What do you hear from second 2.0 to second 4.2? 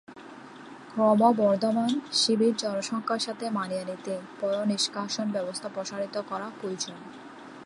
শিবির জনসংখ্যার সাথে মানিয়ে নিতে